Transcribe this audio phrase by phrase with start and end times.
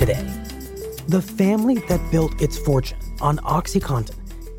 [0.00, 0.26] Today,
[1.08, 4.14] the family that built its fortune on OxyContin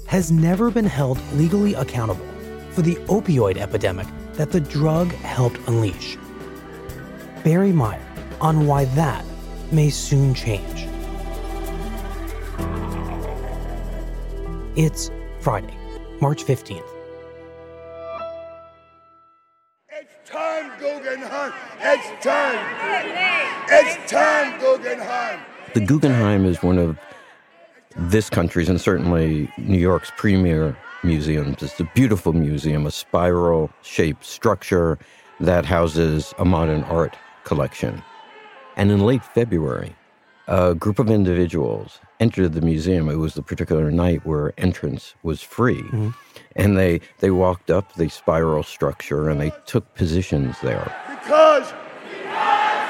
[0.05, 2.27] has never been held legally accountable
[2.69, 6.15] for the opioid epidemic that the drug helped unleash.
[7.43, 8.05] Barry Meier
[8.39, 9.25] on why that
[9.71, 10.85] may soon change.
[14.75, 15.75] It's Friday,
[16.19, 16.90] March 15th.
[21.01, 21.51] Guggenheim!
[21.79, 22.59] It's time!
[23.69, 25.39] It's time, Guggenheim!
[25.73, 26.99] The Guggenheim is one of
[27.95, 31.63] this country's and certainly New York's premier museums.
[31.63, 34.99] It's a beautiful museum, a spiral shaped structure
[35.39, 38.03] that houses a modern art collection.
[38.75, 39.95] And in late February,
[40.47, 43.09] a group of individuals entered the museum.
[43.09, 45.81] It was the particular night where entrance was free.
[45.81, 46.09] Mm-hmm.
[46.55, 50.95] And they, they walked up the spiral structure and they took positions there.
[51.09, 51.73] Because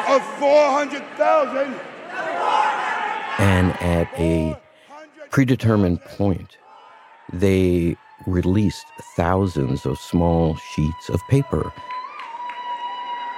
[0.08, 1.80] of 400,000.
[3.39, 4.60] And at a
[5.30, 6.58] predetermined point,
[7.32, 7.95] they
[8.28, 8.86] released
[9.16, 11.72] thousands of small sheets of paper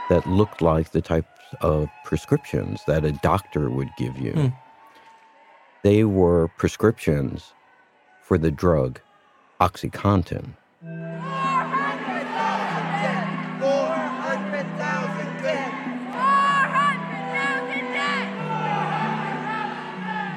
[0.09, 1.29] that looked like the types
[1.61, 4.33] of prescriptions that a doctor would give you.
[4.33, 4.53] Mm.
[5.83, 7.51] They were prescriptions
[8.21, 9.01] for the drug
[9.59, 10.53] OxyContin.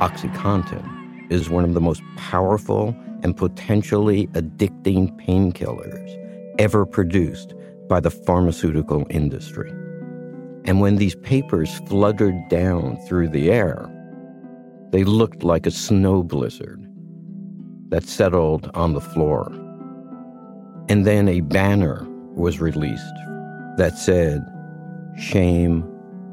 [0.00, 2.88] OxyContin is one of the most powerful
[3.22, 7.54] and potentially addicting painkillers ever produced
[7.88, 9.70] by the pharmaceutical industry.
[10.64, 13.88] And when these papers fluttered down through the air,
[14.90, 16.82] they looked like a snow blizzard
[17.88, 19.52] that settled on the floor.
[20.88, 23.14] And then a banner was released
[23.76, 24.44] that said,
[25.18, 25.82] Shame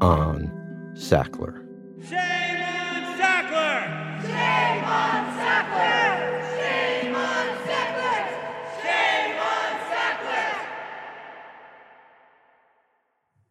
[0.01, 0.51] on
[0.95, 1.59] Sackler.
[2.07, 4.21] Shame on Sackler!
[4.21, 6.57] Shame on Sackler!
[6.57, 8.83] Shame on Sackler!
[8.83, 10.65] Shame on Sackler!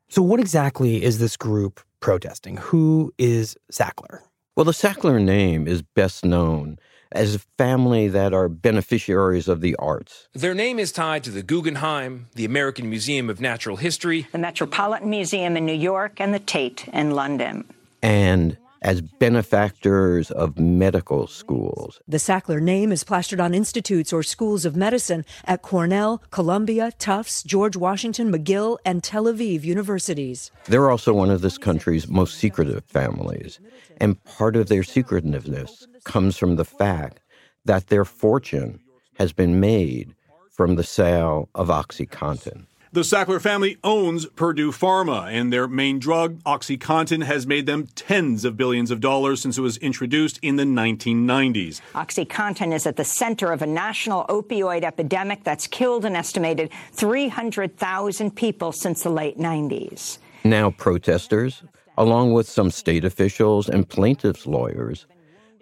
[0.09, 2.59] So, what exactly is this group protesting?
[2.59, 4.21] Who is Sackler?
[4.55, 6.79] Well, the Sackler name is best known
[7.11, 10.29] as a family that are beneficiaries of the arts.
[10.35, 15.09] Their name is tied to the Guggenheim, the American Museum of Natural History, the Metropolitan
[15.09, 17.65] Museum in New York, and the Tate in London.
[18.03, 22.01] And as benefactors of medical schools.
[22.07, 27.43] The Sackler name is plastered on institutes or schools of medicine at Cornell, Columbia, Tufts,
[27.43, 30.51] George Washington, McGill, and Tel Aviv universities.
[30.67, 33.61] They're also one of this country's most secretive families.
[33.99, 37.21] And part of their secretiveness comes from the fact
[37.65, 38.81] that their fortune
[39.19, 40.15] has been made
[40.51, 42.67] from the sale of OxyContin.
[42.95, 48.45] The Sackler family owns Purdue Pharma, and their main drug, OxyContin, has made them tens
[48.45, 51.81] of billions of dollars since it was introduced in the 1990s.
[51.95, 58.37] OxyContin is at the center of a national opioid epidemic that's killed an estimated 300,000
[58.37, 60.19] people since the late 90s.
[60.45, 61.63] Now, protesters,
[61.97, 65.07] along with some state officials and plaintiffs' lawyers,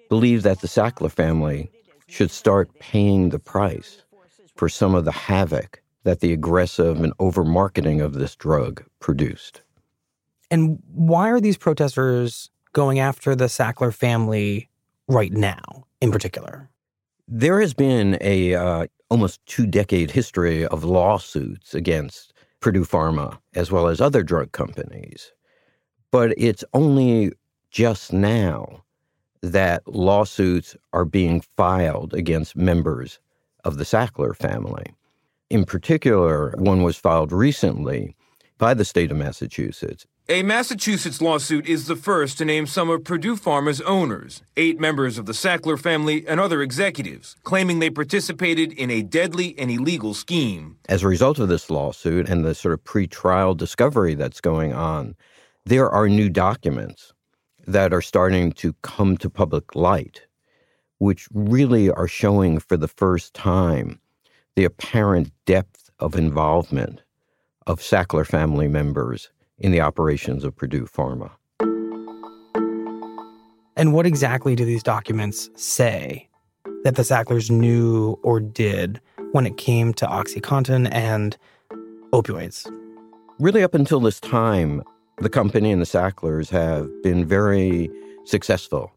[0.08, 1.70] believe that the Sackler family
[2.08, 4.02] should start paying the price
[4.56, 9.62] for some of the havoc that the aggressive and over marketing of this drug produced.
[10.50, 14.68] And why are these protesters going after the Sackler family
[15.08, 16.68] right now, in particular?
[17.28, 23.70] There has been a uh, almost two decade history of lawsuits against Purdue Pharma as
[23.70, 25.32] well as other drug companies.
[26.10, 27.32] But it's only
[27.70, 28.84] just now
[29.42, 33.18] that lawsuits are being filed against members
[33.64, 34.86] of the Sackler family.
[35.50, 38.14] In particular, one was filed recently
[38.56, 40.06] by the state of Massachusetts.
[40.28, 45.18] A Massachusetts lawsuit is the first to name some of Purdue Pharma's owners, eight members
[45.18, 50.14] of the Sackler family, and other executives, claiming they participated in a deadly and illegal
[50.14, 50.76] scheme.
[50.88, 55.16] As a result of this lawsuit and the sort of pre-trial discovery that's going on,
[55.66, 57.12] there are new documents
[57.66, 60.28] that are starting to come to public light,
[60.98, 64.00] which really are showing for the first time
[64.56, 67.02] the apparent depth of involvement
[67.66, 71.30] of Sackler family members in the operations of Purdue Pharma.
[73.76, 76.28] And what exactly do these documents say
[76.84, 79.00] that the Sacklers knew or did
[79.32, 81.36] when it came to OxyContin and
[82.12, 82.70] opioids?
[83.38, 84.82] Really, up until this time,
[85.18, 87.88] the company and the Sacklers have been very
[88.24, 88.92] successful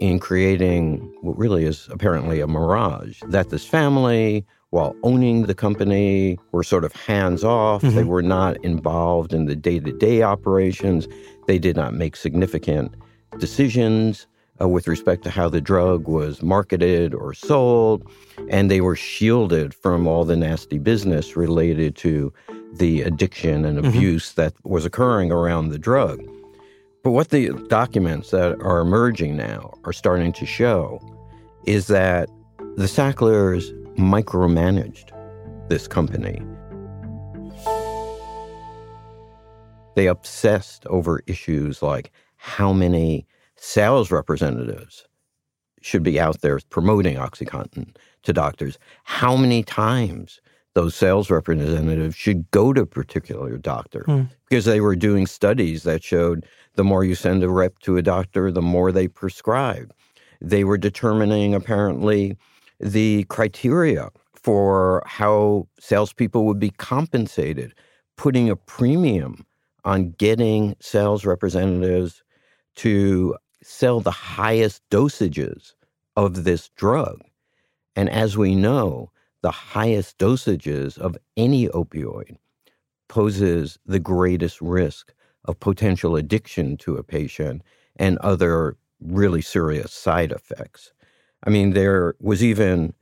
[0.00, 6.38] in creating what really is apparently a mirage that this family, while owning the company,
[6.52, 7.82] were sort of hands off.
[7.82, 7.96] Mm-hmm.
[7.96, 11.06] They were not involved in the day to day operations.
[11.46, 12.94] They did not make significant
[13.38, 14.26] decisions
[14.60, 18.08] uh, with respect to how the drug was marketed or sold.
[18.50, 22.32] And they were shielded from all the nasty business related to
[22.74, 23.88] the addiction and mm-hmm.
[23.88, 24.42] abuse mm-hmm.
[24.42, 26.22] that was occurring around the drug.
[27.02, 31.00] But what the documents that are emerging now are starting to show
[31.64, 32.28] is that
[32.76, 33.64] the Sacklers
[33.96, 35.10] micromanaged
[35.68, 36.42] this company.
[39.94, 43.26] They obsessed over issues like how many
[43.56, 45.06] sales representatives
[45.80, 50.40] should be out there promoting OxyContin to doctors, how many times
[50.74, 54.22] those sales representatives should go to a particular doctor hmm.
[54.48, 56.44] because they were doing studies that showed
[56.74, 59.94] the more you send a rep to a doctor, the more they prescribe.
[60.42, 62.36] They were determining apparently
[62.80, 67.74] the criteria for how salespeople would be compensated,
[68.16, 69.44] putting a premium
[69.84, 72.22] on getting sales representatives
[72.76, 75.74] to sell the highest dosages
[76.16, 77.20] of this drug.
[77.94, 79.10] And as we know,
[79.42, 82.36] the highest dosages of any opioid
[83.08, 85.14] poses the greatest risk
[85.44, 87.62] of potential addiction to a patient
[87.96, 90.92] and other really serious side effects.
[91.46, 92.92] I mean, there was even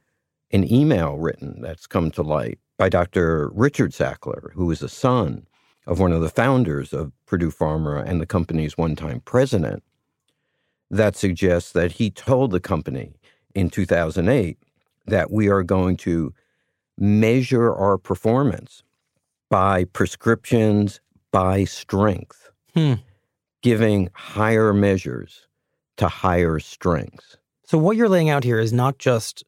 [0.50, 3.50] an email written that's come to light by Dr.
[3.54, 5.46] Richard Sackler, who is a son
[5.86, 9.82] of one of the founders of Purdue Pharma and the company's one time president,
[10.90, 13.14] that suggests that he told the company
[13.54, 14.58] in 2008
[15.06, 16.34] that we are going to
[16.98, 18.82] measure our performance
[19.50, 21.00] by prescriptions
[21.30, 22.94] by strength, hmm.
[23.62, 25.48] giving higher measures
[25.96, 27.38] to higher strengths.
[27.66, 29.44] So, what you're laying out here is not just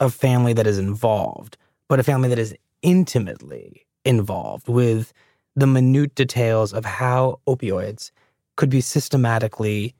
[0.00, 1.56] a family that is involved,
[1.88, 5.12] but a family that is intimately involved with
[5.54, 8.10] the minute details of how opioids
[8.56, 9.94] could be systematically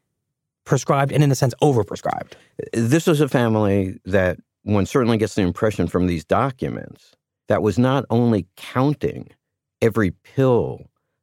[0.65, 2.33] prescribed and, in a sense, overprescribed.
[2.73, 7.15] This was a family that one certainly gets the impression from these documents
[7.49, 9.29] that was not only counting
[9.81, 10.81] every pill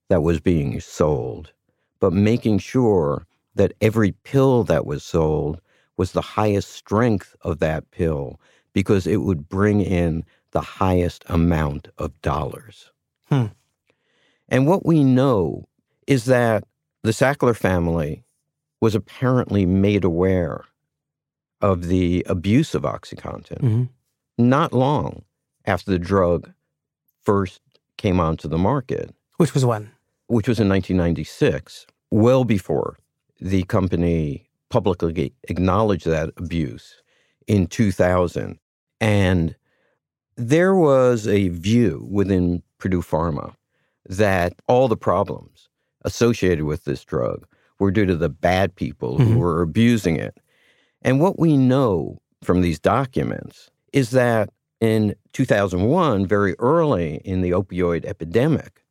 [0.10, 1.52] that was being sold,
[2.00, 3.26] but making sure
[3.56, 5.60] that every pill that was sold
[5.98, 8.40] was the highest strength of that pill
[8.74, 12.92] because it would bring in the highest amount of dollars.
[13.30, 13.48] Hmm.
[14.50, 15.68] And what we know
[16.08, 16.64] is that
[17.04, 18.24] the Sackler family
[18.82, 20.66] was apparently made aware
[21.62, 23.84] of the abuse of OxyContin mm-hmm.
[24.38, 25.24] not long
[25.66, 26.52] after the drug
[27.22, 27.62] first
[27.98, 29.16] came onto the market.
[29.38, 29.92] Which was when?
[30.28, 32.98] Which was in 1996, well before
[33.40, 36.96] the company publicly acknowledged that abuse
[37.46, 38.58] in 2000.
[39.00, 39.56] And
[40.36, 43.54] there was a view within Purdue Pharma
[44.10, 45.70] that all the problems
[46.06, 47.46] associated with this drug
[47.78, 49.34] were due to the bad people mm-hmm.
[49.34, 50.40] who were abusing it.
[51.04, 54.50] And what we know from these documents is that
[54.82, 58.84] in 2001, very early in the opioid epidemic,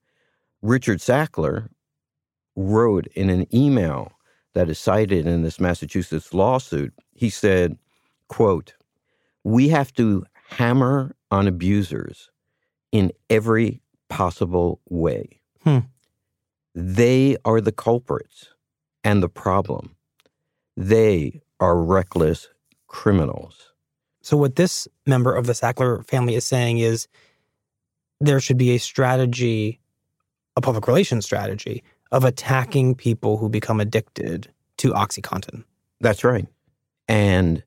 [0.62, 1.70] Richard Sackler
[2.54, 4.12] wrote in an email
[4.54, 7.76] that is cited in this Massachusetts lawsuit, he said,
[8.28, 8.74] quote,
[9.44, 12.30] we have to hammer on abusers
[12.90, 15.40] in every possible way.
[15.64, 15.78] Hmm.
[16.74, 18.48] They are the culprits
[19.04, 19.96] and the problem.
[20.76, 22.48] They are reckless
[22.86, 23.72] criminals.
[24.22, 27.08] So, what this member of the Sackler family is saying is
[28.20, 29.80] there should be a strategy,
[30.56, 31.82] a public relations strategy,
[32.12, 35.64] of attacking people who become addicted to OxyContin.
[36.00, 36.46] That's right.
[37.08, 37.64] And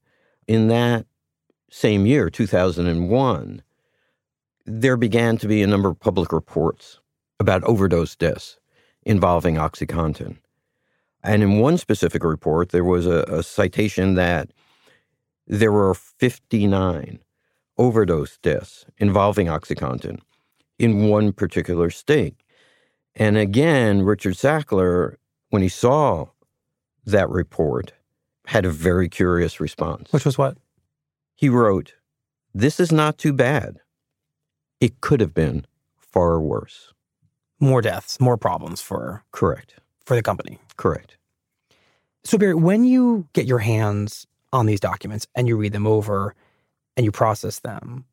[0.47, 1.05] in that
[1.69, 3.63] same year, 2001,
[4.65, 6.99] there began to be a number of public reports
[7.39, 8.57] about overdose deaths
[9.03, 10.37] involving OxyContin.
[11.23, 14.51] And in one specific report, there was a, a citation that
[15.47, 17.19] there were 59
[17.77, 20.19] overdose deaths involving OxyContin
[20.77, 22.35] in one particular state.
[23.15, 25.15] And again, Richard Sackler,
[25.49, 26.27] when he saw
[27.05, 27.93] that report,
[28.47, 30.11] had a very curious response.
[30.11, 30.57] Which was what?
[31.35, 31.93] He wrote,
[32.53, 33.79] This is not too bad.
[34.81, 35.65] It could have been
[35.97, 36.93] far worse.
[37.59, 39.75] More deaths, more problems for Correct.
[40.05, 40.59] for the company.
[40.75, 41.17] Correct.
[42.23, 46.35] So Barry, when you get your hands on these documents and you read them over
[46.97, 48.05] and you process them,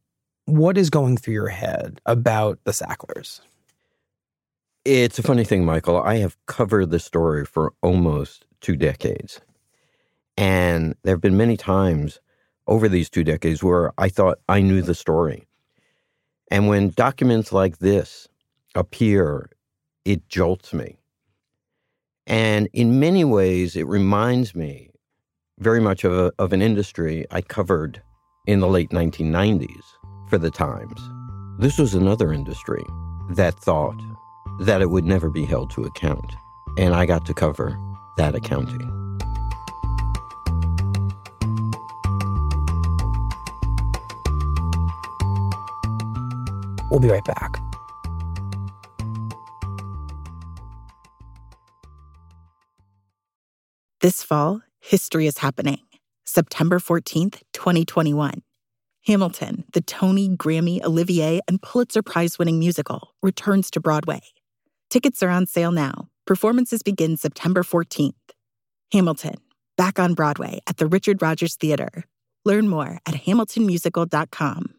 [0.45, 3.41] what is going through your head about the Sacklers?
[4.85, 6.03] It's a funny thing, Michael.
[6.03, 9.41] I have covered this story for almost two decades.
[10.37, 12.19] And there have been many times
[12.67, 15.47] over these two decades where I thought I knew the story.
[16.51, 18.27] And when documents like this
[18.75, 19.51] appear,
[20.05, 20.99] it jolts me.
[22.27, 24.91] And in many ways, it reminds me
[25.61, 28.03] very much of, a, of an industry I covered
[28.49, 29.85] in the late 1990s
[30.29, 31.01] for the Times.
[31.61, 32.83] This was another industry
[33.37, 34.01] that thought
[34.61, 36.37] that it would never be held to account.
[36.79, 37.79] And I got to cover
[38.17, 38.89] that accounting.
[46.91, 47.59] We'll be right back.
[54.03, 55.79] This fall, history is happening.
[56.27, 58.43] September 14th, 2021.
[59.07, 64.21] Hamilton, the Tony, Grammy, Olivier, and Pulitzer Prize winning musical, returns to Broadway.
[64.93, 66.11] Tickets are on sale now.
[66.27, 68.13] Performances begin September 14th.
[68.93, 69.37] Hamilton,
[69.79, 72.05] back on Broadway at the Richard Rodgers Theater.
[72.45, 74.75] Learn more at hamiltonmusical.com.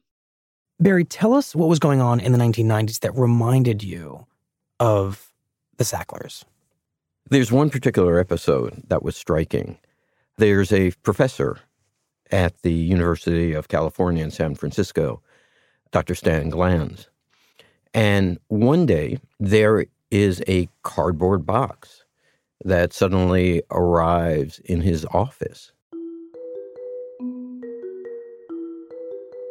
[0.79, 4.27] Barry, tell us what was going on in the 1990s that reminded you
[4.79, 5.33] of
[5.77, 6.45] the Sacklers.
[7.31, 9.79] There's one particular episode that was striking.
[10.37, 11.57] There's a professor
[12.31, 15.23] at the University of California in San Francisco,
[15.89, 16.13] Dr.
[16.13, 17.07] Stan Glantz.
[17.95, 22.03] And one day there is a cardboard box
[22.63, 25.71] that suddenly arrives in his office.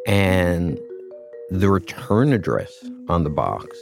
[0.07, 0.79] And
[1.51, 2.73] the return address
[3.09, 3.77] on the box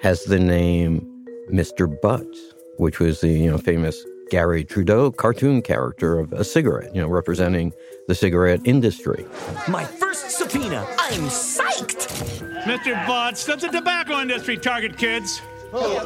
[0.00, 1.04] has the name
[1.52, 2.00] Mr.
[2.00, 7.00] Butts, which was the you know famous Garry Trudeau cartoon character of a cigarette, you
[7.00, 7.72] know, representing
[8.06, 9.26] the cigarette industry.
[9.68, 10.86] My first subpoena.
[10.98, 12.62] I'm psyched.
[12.62, 13.06] Mr.
[13.08, 15.42] Butts, does the tobacco industry target kids?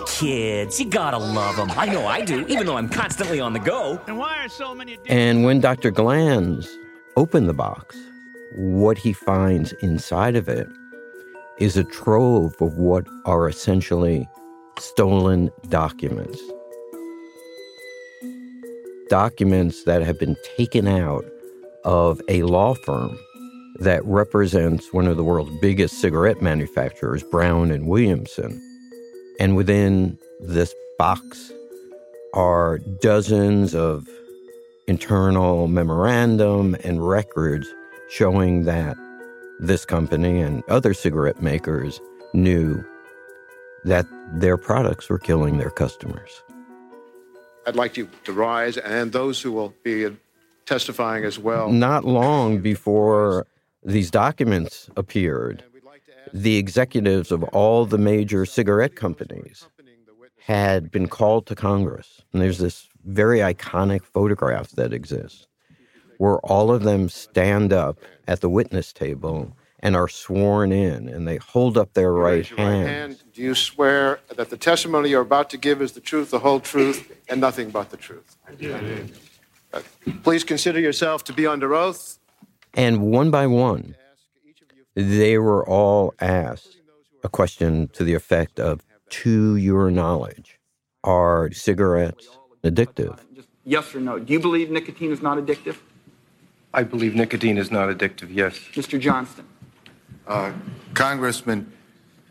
[0.06, 1.70] Kids, you gotta love them.
[1.72, 4.00] I know I do, even though I'm constantly on the go.
[4.06, 4.98] And why are so many?
[5.06, 5.90] And when Dr.
[5.90, 6.68] Glantz
[7.16, 7.96] opened the box,
[8.56, 10.66] what he finds inside of it
[11.58, 14.28] is a trove of what are essentially
[14.78, 16.40] stolen documents.
[19.08, 21.24] Documents that have been taken out
[21.84, 23.18] of a law firm
[23.80, 28.60] that represents one of the world's biggest cigarette manufacturers, Brown and Williamson.
[29.40, 31.50] And within this box
[32.34, 34.06] are dozens of
[34.86, 37.66] internal memorandum and records
[38.10, 38.98] showing that
[39.58, 42.02] this company and other cigarette makers
[42.34, 42.84] knew
[43.84, 46.42] that their products were killing their customers.
[47.66, 50.14] I'd like you to rise and those who will be
[50.66, 51.70] testifying as well.
[51.70, 53.46] Not long before
[53.82, 55.64] these documents appeared,
[56.32, 59.66] the executives of all the major cigarette companies
[60.38, 62.22] had been called to Congress.
[62.32, 65.46] And there's this very iconic photograph that exists
[66.18, 67.98] where all of them stand up
[68.28, 72.50] at the witness table and are sworn in and they hold up their right Raise
[72.50, 72.88] your right hand.
[72.88, 73.22] hand.
[73.32, 76.60] Do you swear that the testimony you're about to give is the truth, the whole
[76.60, 78.36] truth, and nothing but the truth?
[78.46, 79.06] I do.
[80.22, 82.18] Please consider yourself to be under oath.
[82.74, 83.96] And one by one,
[84.94, 86.78] they were all asked
[87.22, 88.80] a question to the effect of
[89.10, 90.58] To your knowledge,
[91.04, 92.28] are cigarettes
[92.64, 93.18] addictive?
[93.64, 94.18] Yes or no?
[94.18, 95.76] Do you believe nicotine is not addictive?
[96.72, 98.54] I believe nicotine is not addictive, yes.
[98.74, 98.98] Mr.
[98.98, 99.44] Johnston.
[100.26, 100.52] Uh,
[100.94, 101.72] Congressman,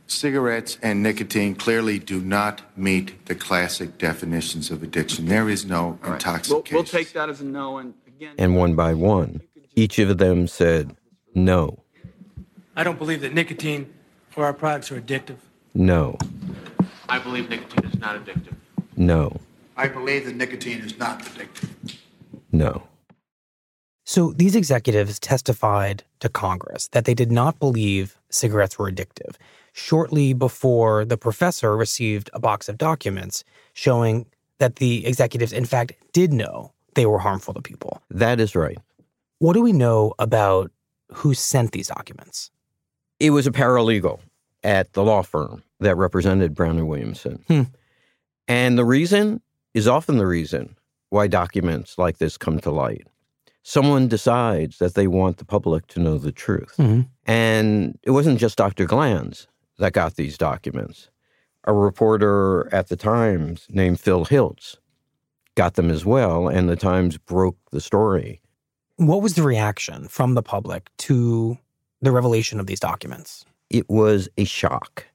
[0.08, 5.25] cigarettes and nicotine clearly do not meet the classic definitions of addiction.
[5.25, 6.75] There is no We'll, intoxication.
[6.75, 7.78] we'll take that as a no.
[7.78, 9.42] And again, And one by one,
[9.75, 10.96] each of them said,
[11.36, 11.84] No,
[12.79, 13.93] I don't believe that nicotine
[14.38, 15.36] or our products are addictive.
[15.74, 16.17] no,
[17.09, 18.55] I believe nicotine is not addictive.
[18.95, 19.36] no,
[19.75, 21.98] I believe that nicotine is not addictive.
[22.53, 22.83] no.
[24.05, 29.36] So these executives testified to Congress that they did not believe cigarettes were addictive
[29.74, 33.43] shortly before the professor received a box of documents
[33.74, 34.25] showing
[34.59, 38.01] that the executives, in fact, did know they were harmful to people.
[38.09, 38.79] That is right.
[39.39, 40.71] What do we know about
[41.12, 42.51] who sent these documents?
[43.19, 44.19] It was a paralegal
[44.63, 47.43] at the law firm that represented Brown and Williamson.
[47.47, 47.63] Hmm.
[48.47, 49.41] And the reason
[49.73, 50.75] is often the reason
[51.09, 53.07] why documents like this come to light.
[53.63, 56.75] Someone decides that they want the public to know the truth.
[56.77, 57.07] Mhm.
[57.25, 58.85] And it wasn't just Dr.
[58.85, 59.47] Glantz
[59.77, 61.09] that got these documents.
[61.65, 64.77] A reporter at the Times named Phil Hilts
[65.55, 68.41] got them as well, and the Times broke the story.
[68.95, 71.57] What was the reaction from the public to
[72.01, 73.46] the revelation of these documents?
[73.70, 75.06] It was a shock.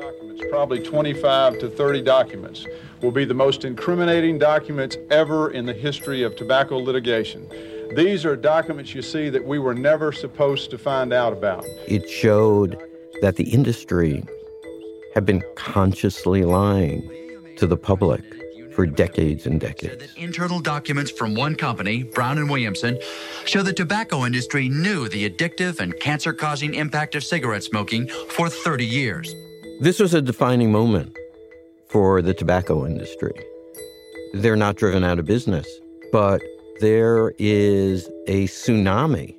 [0.00, 2.66] documents, probably 25 to 30 documents,
[3.02, 7.48] will be the most incriminating documents ever in the history of tobacco litigation.
[7.94, 11.64] These are documents you see that we were never supposed to find out about.
[11.86, 12.78] It showed
[13.22, 14.24] that the industry
[15.14, 17.08] had been consciously lying
[17.56, 18.22] to the public
[18.78, 20.14] for decades and decades.
[20.14, 22.96] Internal documents from one company, Brown and Williamson,
[23.44, 28.86] show the tobacco industry knew the addictive and cancer-causing impact of cigarette smoking for 30
[28.86, 29.34] years.
[29.80, 31.16] This was a defining moment
[31.88, 33.34] for the tobacco industry.
[34.32, 35.66] They're not driven out of business,
[36.12, 36.40] but
[36.78, 39.34] there is a tsunami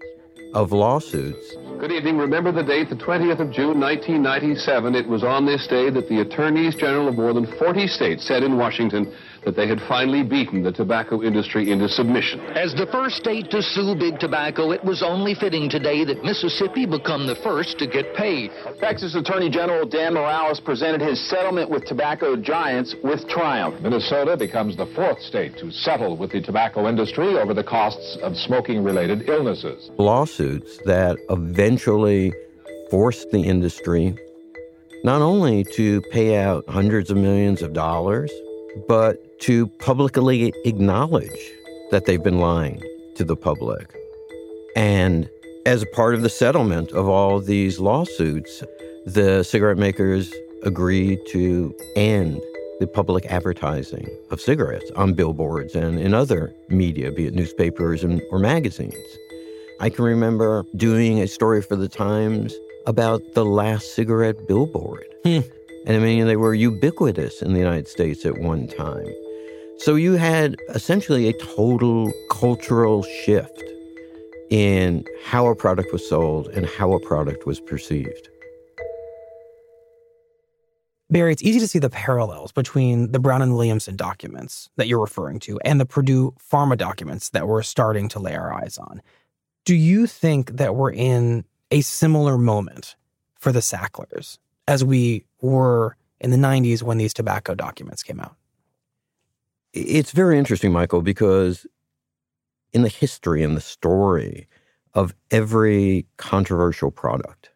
[0.53, 1.55] of lawsuits.
[1.79, 2.17] Good evening.
[2.17, 4.95] Remember the date, the 20th of June, 1997.
[4.95, 8.43] It was on this day that the attorneys general of more than 40 states said
[8.43, 9.15] in Washington
[9.45, 12.39] that they had finally beaten the tobacco industry into submission.
[12.55, 16.85] As the first state to sue big tobacco, it was only fitting today that Mississippi
[16.85, 18.51] become the first to get paid.
[18.79, 23.81] Texas Attorney General Dan Morales presented his settlement with tobacco giants with triumph.
[23.81, 28.35] Minnesota becomes the fourth state to settle with the tobacco industry over the costs of
[28.35, 29.89] smoking related illnesses.
[29.97, 32.33] Lawsuits that eventually
[32.89, 34.15] forced the industry
[35.03, 38.31] not only to pay out hundreds of millions of dollars,
[38.87, 41.51] but to publicly acknowledge
[41.91, 42.81] that they've been lying
[43.15, 43.95] to the public.
[44.75, 45.29] And
[45.65, 48.63] as a part of the settlement of all these lawsuits,
[49.05, 52.39] the cigarette makers agreed to end
[52.79, 58.21] the public advertising of cigarettes on billboards and in other media, be it newspapers and,
[58.31, 58.95] or magazines.
[59.81, 62.53] I can remember doing a story for the Times
[62.85, 65.05] about the last cigarette billboard.
[65.23, 65.39] Hmm.
[65.85, 69.07] And I mean, they were ubiquitous in the United States at one time.
[69.79, 73.63] So you had essentially a total cultural shift
[74.49, 78.27] in how a product was sold and how a product was perceived.
[81.09, 84.99] Barry, it's easy to see the parallels between the Brown and Williamson documents that you're
[84.99, 89.01] referring to and the Purdue Pharma documents that we're starting to lay our eyes on.
[89.63, 92.97] Do you think that we're in a similar moment
[93.39, 98.35] for the Sacklers as we were in the 90s when these tobacco documents came out?
[99.73, 101.67] It's very interesting, Michael, because
[102.73, 104.47] in the history and the story
[104.93, 107.51] of every controversial product,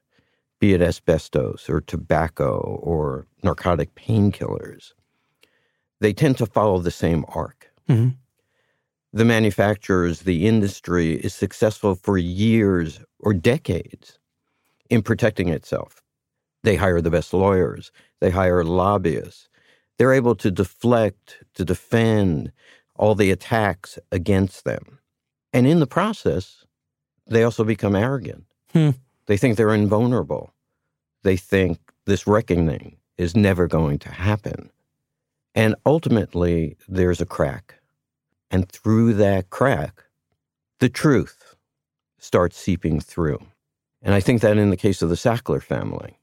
[0.60, 4.94] be it asbestos or tobacco or narcotic painkillers,
[6.00, 7.72] they tend to follow the same arc.
[7.90, 8.16] Mhm.
[9.12, 14.20] The manufacturers, the industry is successful for years or decades
[14.90, 16.02] in protecting itself.
[16.64, 19.50] They hire the best lawyers, they hire lobbyists.
[19.98, 22.52] They're able to deflect, to defend
[22.96, 25.00] all the attacks against them.
[25.52, 26.66] And in the process,
[27.28, 28.46] they also become arrogant.
[28.72, 28.92] Hmm.
[29.28, 30.54] They think they're invulnerable.
[31.24, 34.72] They think this reckoning is never going to happen.
[35.56, 37.76] And ultimately, there's a crack.
[38.50, 40.04] And through that crack,
[40.80, 41.56] the truth
[42.20, 43.40] starts seeping through.
[44.02, 46.18] And I think that in the case of the Sackler family,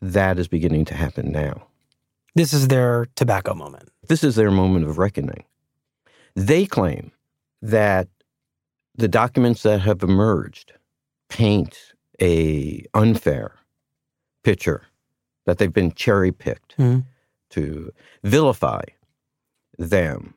[0.00, 1.68] that is beginning to happen now.
[2.34, 3.90] This is their tobacco moment.
[4.08, 5.44] This is their moment of reckoning.
[6.34, 7.12] They claim
[7.60, 8.08] that
[8.94, 10.72] the documents that have emerged
[11.28, 13.52] paint a unfair
[14.44, 14.82] picture
[15.44, 17.04] that they've been cherry picked Mhm.
[17.50, 17.92] to
[18.22, 18.82] vilify
[19.78, 20.34] them.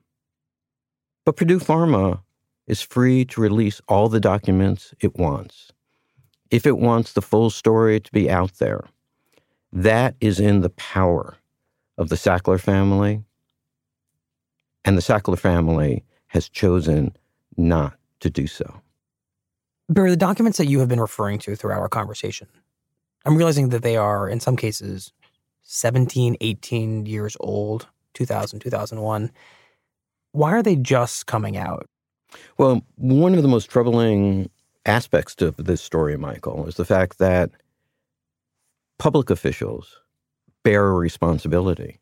[1.26, 2.22] But Purdue Pharma
[2.68, 5.72] is free to release all the documents it wants.
[6.52, 8.86] If it wants the full story to be out there,
[9.72, 11.38] that is in the power
[11.98, 13.24] of the Sackler family.
[14.84, 17.16] And the Sackler family has chosen
[17.58, 18.82] not to do so.
[19.90, 22.48] Barry, the documents that you have been referring to throughout our conversation,
[23.26, 25.12] I'm realizing that they are, in some cases,
[25.64, 29.32] 17, 18 years old, 2000, 2001.
[30.32, 31.88] Why are they just coming out?
[32.58, 34.50] Well, one of the most troubling
[34.86, 37.52] aspects of this story, Michael, is the fact that
[39.00, 40.00] public officials
[40.66, 42.00] bear a responsibility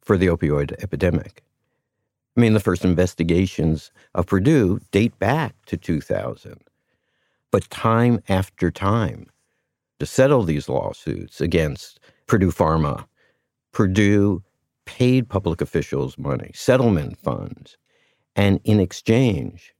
[0.00, 1.44] for the opioid epidemic.
[2.34, 6.56] I mean, the first investigations of Purdue date back to 2000.
[7.50, 9.26] But time after time,
[9.98, 13.04] to settle these lawsuits against Purdue Pharma,
[13.70, 14.42] Purdue
[14.86, 17.76] paid public officials money, settlement funds,
[18.34, 19.74] and in exchange,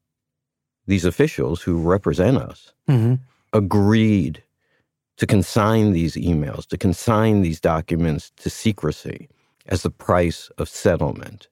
[0.87, 3.15] these officials who represent us Mm-hmm.
[3.55, 4.43] agreed
[5.21, 9.29] to consign these emails, to consign these documents to secrecy
[9.67, 11.47] as the price of settlement.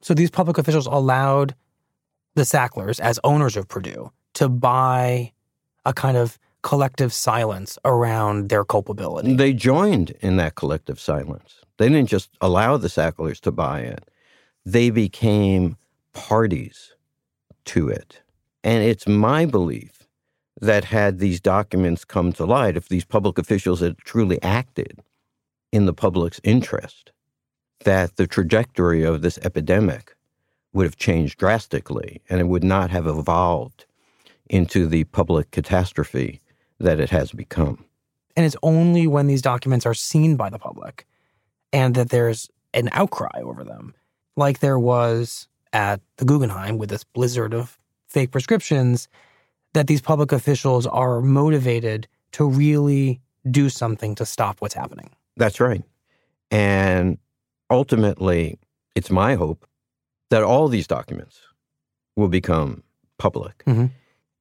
[0.00, 1.54] So these public officials allowed
[2.36, 5.30] the Sacklers, as owners of Purdue, to buy
[5.84, 9.34] a kind of collective silence around their culpability.
[9.34, 11.56] They joined in that collective silence.
[11.76, 14.10] They didn't just allow the Sacklers to buy it,
[14.64, 15.76] they became
[16.14, 16.94] parties
[17.66, 18.22] to it.
[18.64, 20.01] And it's my belief
[20.62, 25.00] that had these documents come to light, if these public officials had truly acted
[25.72, 27.10] in the public's interest,
[27.80, 30.14] that the trajectory of this epidemic
[30.72, 33.86] would have changed drastically and it would not have evolved
[34.48, 36.40] into the public catastrophe
[36.78, 37.84] that it has become.
[38.36, 41.06] And it's only when these documents are seen by the public
[41.72, 43.94] and that there's an outcry over them,
[44.36, 49.08] like there was at the Guggenheim with this blizzard of fake prescriptions,
[49.74, 55.10] that these public officials are motivated to really do something to stop what's happening.
[55.36, 55.82] That's right.
[56.50, 57.18] And
[57.70, 58.58] ultimately,
[58.94, 59.66] it's my hope
[60.30, 61.40] that all these documents
[62.16, 62.82] will become
[63.18, 63.90] public Mhm.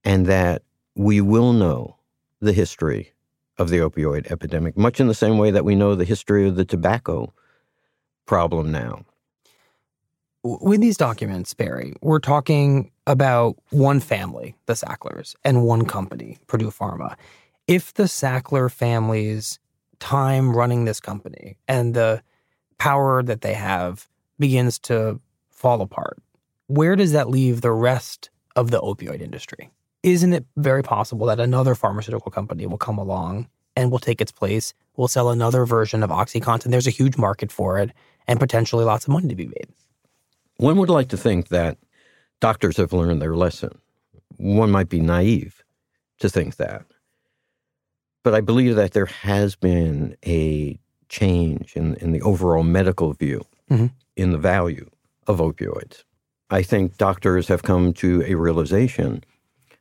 [0.04, 0.64] and that
[0.96, 1.96] we will know
[2.42, 3.14] the history
[3.58, 6.56] of the opioid epidemic, much in the same way that we know the history of
[6.56, 7.34] the tobacco
[8.26, 9.06] problem now.
[10.44, 16.72] With these documents, Barry, we're talking about one family, the Sacklers, and one company, Purdue
[16.72, 17.16] Pharma.
[17.68, 19.60] If the Sackler family's
[20.00, 22.24] time running this company and the
[22.80, 24.08] power that they have
[24.40, 26.18] begins to fall apart,
[26.66, 29.70] where does that leave the rest of the opioid industry?
[30.02, 34.32] Isn't it very possible that another pharmaceutical company will come along and will take its
[34.32, 36.72] place, will sell another version of OxyContin?
[36.72, 37.92] There's a huge market for it
[38.28, 39.68] and potentially lots of money to be made.
[40.62, 41.80] One would like to think that
[42.40, 43.80] doctors have learned their lesson.
[44.38, 45.64] One might be naive
[46.20, 46.86] to think that.
[48.24, 53.42] But I believe that there has been a change in, in the overall medical view
[53.72, 53.92] Mhm.
[54.16, 54.88] in the value
[55.26, 56.04] of opioids.
[56.52, 59.24] I think doctors have come to a realization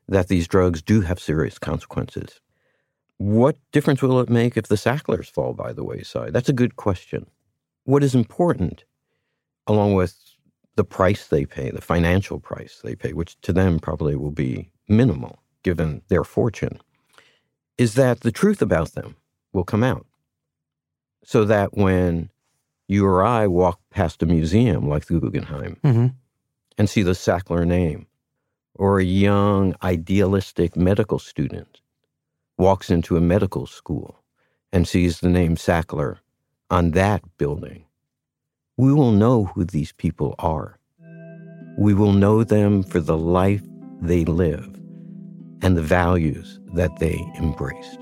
[0.09, 2.41] that these drugs do have serious consequences.
[3.19, 6.33] What difference will it make if the Sacklers fall by the wayside?
[6.33, 7.27] That's a good question.
[7.85, 8.85] What is important,
[9.67, 10.17] along with
[10.77, 14.71] the price they pay, the financial price they pay, which to them probably will be
[14.89, 16.79] minimal given their fortune,
[17.79, 19.17] is that the truth about them
[19.53, 20.07] will come out.
[21.25, 22.31] So that when
[22.89, 26.07] you or I walk past a museum like the Guggenheim Mm-hmm.
[26.79, 28.07] and see the Sackler name,
[28.75, 31.81] or a young idealistic medical student
[32.59, 34.23] walks into a medical school
[34.73, 36.19] and sees the name Sackler
[36.71, 37.85] on that building,
[38.81, 40.79] we will know who these people are.
[41.77, 43.63] We will know them for the life
[44.01, 44.65] they live
[45.61, 47.99] and the values that they embraced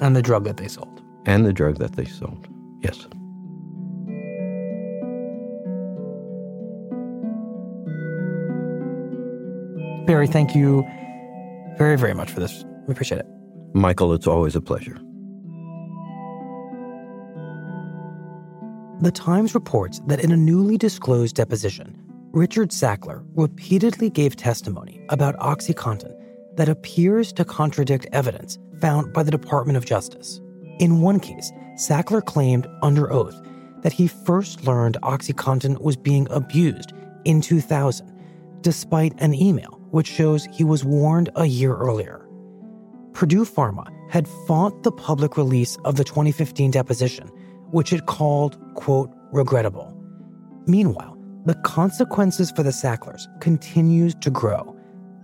[0.00, 1.02] And the drug that they sold.
[1.26, 2.46] and the drug that they sold.
[2.84, 3.08] Yes.
[10.06, 10.84] Barry, thank you
[11.78, 12.64] very, very much for this.
[12.86, 13.26] We appreciate it.
[13.74, 14.98] Michael, it's always a pleasure.
[19.02, 21.96] The Times reports that in a newly disclosed deposition,
[22.32, 26.14] Richard Sackler repeatedly gave testimony about OxyContin
[26.56, 30.42] that appears to contradict evidence found by the Department of Justice.
[30.80, 33.40] In one case, Sackler claimed under oath
[33.80, 36.92] that he first learned OxyContin was being abused
[37.24, 38.06] in 2000,
[38.60, 42.28] despite an email which shows he was warned a year earlier.
[43.14, 47.30] Purdue Pharma had fought the public release of the 2015 deposition,
[47.72, 49.96] which it called, quote, regrettable.
[50.66, 54.76] Meanwhile, the consequences for the Sacklers continues to grow.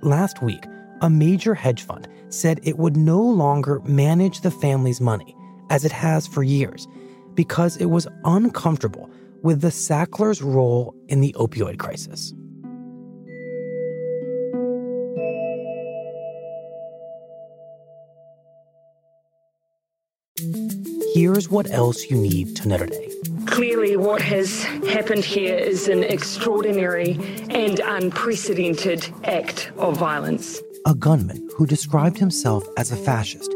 [0.03, 0.65] Last week,
[1.03, 5.37] a major hedge fund said it would no longer manage the family's money,
[5.71, 6.87] as it has for years,
[7.35, 9.11] because it was uncomfortable
[9.43, 12.33] with the Sacklers' role in the opioid crisis.
[21.17, 23.11] Here's what else you need to know today.
[23.47, 27.13] Clearly, what has happened here is an extraordinary
[27.49, 30.61] and unprecedented act of violence.
[30.85, 33.51] A gunman who described himself as a fascist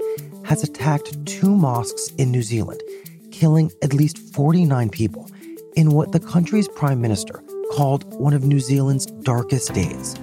[0.46, 2.82] has attacked two mosques in New Zealand,
[3.30, 5.30] killing at least 49 people
[5.76, 10.16] in what the country's prime minister called one of New Zealand's darkest days.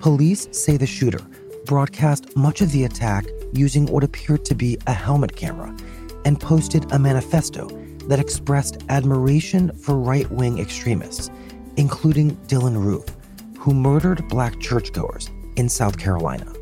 [0.00, 1.20] Police say the shooter
[1.66, 5.76] broadcast much of the attack using what appeared to be a helmet camera
[6.24, 7.68] and posted a manifesto
[8.08, 11.30] that expressed admiration for right wing extremists,
[11.76, 13.04] including Dylann Roof,
[13.58, 16.52] who murdered black churchgoers in South Carolina.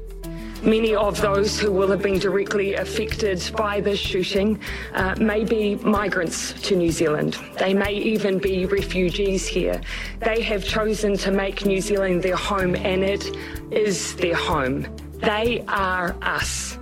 [0.63, 4.61] Many of those who will have been directly affected by this shooting
[4.93, 7.39] uh, may be migrants to New Zealand.
[7.59, 9.81] They may even be refugees here.
[10.19, 13.35] They have chosen to make New Zealand their home, and it
[13.71, 14.87] is their home.
[15.15, 16.77] They are us.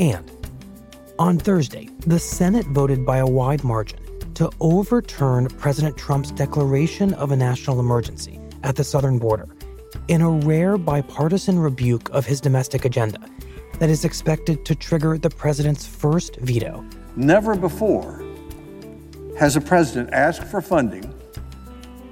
[0.00, 0.28] And
[1.18, 4.00] on Thursday, the Senate voted by a wide margin
[4.34, 9.48] to overturn President Trump's declaration of a national emergency at the southern border
[10.08, 13.18] in a rare bipartisan rebuke of his domestic agenda
[13.78, 16.84] that is expected to trigger the president's first veto.
[17.14, 18.24] Never before
[19.38, 21.14] has a president asked for funding,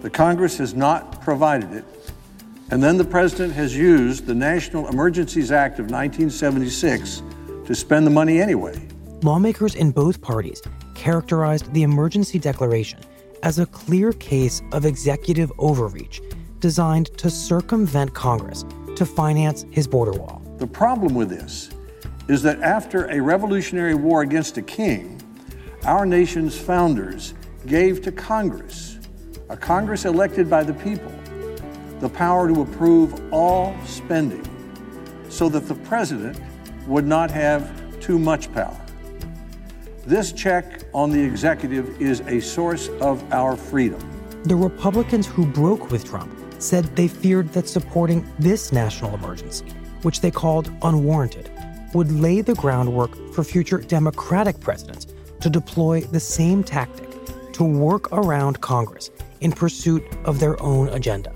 [0.01, 1.85] the Congress has not provided it,
[2.71, 7.23] and then the president has used the National Emergencies Act of 1976
[7.67, 8.81] to spend the money anyway.
[9.25, 10.61] Lawmakers in both parties
[10.95, 12.99] characterized the emergency declaration
[13.45, 16.21] as a clear case of executive overreach
[16.59, 18.65] designed to circumvent Congress
[18.97, 20.43] to finance his border wall.
[20.59, 21.71] The problem with this
[22.27, 25.21] is that after a revolutionary war against a king,
[25.85, 27.35] our nation's founders
[27.67, 28.99] gave to Congress,
[29.51, 31.13] a Congress elected by the people,
[32.01, 34.45] the power to approve all spending
[35.29, 36.41] so that the president
[36.89, 38.82] would not have too much power.
[40.05, 44.01] This check on the executive is a source of our freedom.
[44.43, 49.67] The Republicans who broke with Trump said they feared that supporting this national emergency,
[50.03, 51.53] which they called unwarranted,
[51.95, 55.07] would lay the groundwork for future Democratic presidents
[55.41, 57.09] to deploy the same tactic
[57.53, 61.33] to work around Congress in pursuit of their own agenda.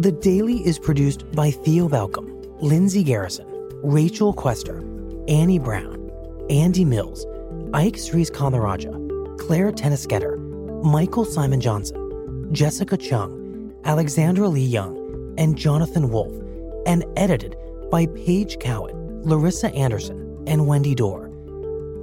[0.00, 3.46] The Daily is produced by Theo Balcom, Lindsay Garrison,
[3.82, 4.78] Rachel Quester,
[5.26, 6.10] Annie Brown,
[6.48, 7.26] Andy Mills,
[7.72, 16.40] Ike Sriskandarajah Clare Toeniskoetter, Michael Simon Johnson, Jessica Chung, Alexandra Lee Young, and Jonathan Wolfe,
[16.86, 17.56] and edited
[17.90, 18.94] by Paige Cowett,
[19.26, 21.30] Larissa Anderson, and Wendy Dorr.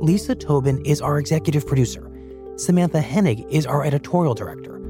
[0.01, 2.11] Lisa Tobin is our executive producer.
[2.57, 4.81] Samantha Hennig is our editorial director.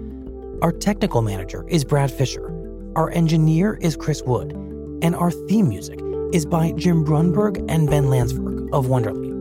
[0.63, 2.47] Our technical manager is Brad Fisher.
[2.95, 4.71] Our engineer is Chris Wood.
[5.02, 6.00] And our theme music
[6.32, 9.32] is by Jim Brunberg and Ben Landsberg of Wonderly.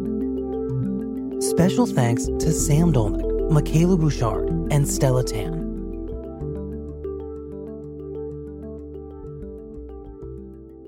[1.43, 5.69] Special thanks to Sam Dolnick, Michaela Bouchard, and Stella Tan.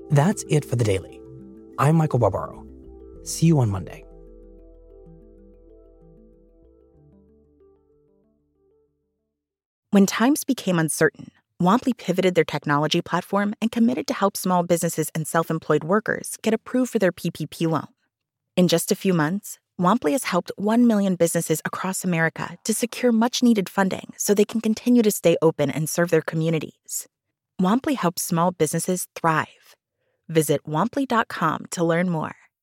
[0.09, 1.19] That's it for the daily.
[1.79, 2.65] I'm Michael Barbaro.
[3.23, 4.05] See you on Monday.
[9.89, 11.31] When times became uncertain,
[11.63, 16.37] Womply pivoted their technology platform and committed to help small businesses and self employed workers
[16.41, 17.87] get approved for their PPP loan.
[18.57, 23.13] In just a few months, Womply has helped 1 million businesses across America to secure
[23.13, 27.07] much needed funding so they can continue to stay open and serve their communities.
[27.61, 29.77] Womply helps small businesses thrive.
[30.27, 32.43] Visit womply.com to learn more.